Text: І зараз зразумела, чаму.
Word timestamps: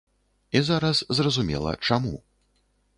І 0.55 0.61
зараз 0.69 1.03
зразумела, 1.19 1.77
чаму. 1.91 2.15